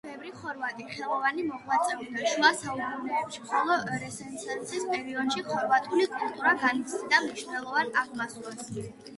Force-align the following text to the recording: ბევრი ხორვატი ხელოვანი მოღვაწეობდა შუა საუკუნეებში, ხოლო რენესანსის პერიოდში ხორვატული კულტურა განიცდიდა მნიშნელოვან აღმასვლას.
ბევრი 0.07 0.29
ხორვატი 0.35 0.85
ხელოვანი 0.93 1.43
მოღვაწეობდა 1.49 2.23
შუა 2.31 2.49
საუკუნეებში, 2.61 3.43
ხოლო 3.51 3.77
რენესანსის 3.91 4.89
პერიოდში 4.95 5.45
ხორვატული 5.51 6.09
კულტურა 6.17 6.55
განიცდიდა 6.65 7.21
მნიშნელოვან 7.29 7.95
აღმასვლას. 8.05 8.69